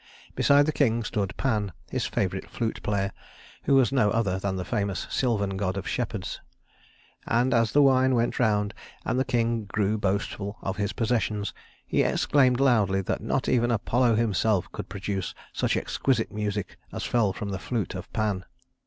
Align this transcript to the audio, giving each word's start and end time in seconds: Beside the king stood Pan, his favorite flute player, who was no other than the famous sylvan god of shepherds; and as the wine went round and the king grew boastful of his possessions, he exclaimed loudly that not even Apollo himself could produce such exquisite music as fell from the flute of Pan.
Beside 0.33 0.65
the 0.65 0.71
king 0.71 1.03
stood 1.03 1.37
Pan, 1.37 1.73
his 1.91 2.07
favorite 2.07 2.49
flute 2.49 2.81
player, 2.81 3.11
who 3.65 3.75
was 3.75 3.91
no 3.91 4.09
other 4.09 4.39
than 4.39 4.55
the 4.55 4.65
famous 4.65 5.05
sylvan 5.11 5.55
god 5.57 5.77
of 5.77 5.87
shepherds; 5.87 6.41
and 7.27 7.53
as 7.53 7.71
the 7.71 7.83
wine 7.83 8.15
went 8.15 8.39
round 8.39 8.73
and 9.05 9.19
the 9.19 9.23
king 9.23 9.65
grew 9.65 9.99
boastful 9.99 10.57
of 10.63 10.77
his 10.77 10.91
possessions, 10.91 11.53
he 11.85 12.01
exclaimed 12.01 12.59
loudly 12.59 13.01
that 13.01 13.21
not 13.21 13.47
even 13.47 13.69
Apollo 13.69 14.15
himself 14.15 14.71
could 14.71 14.89
produce 14.89 15.35
such 15.53 15.77
exquisite 15.77 16.31
music 16.31 16.79
as 16.91 17.03
fell 17.03 17.31
from 17.31 17.49
the 17.49 17.59
flute 17.59 17.93
of 17.93 18.11
Pan. 18.11 18.43